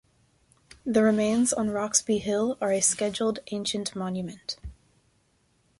[0.83, 4.55] The remains on Roxby Hill are a Scheduled Ancient Monument.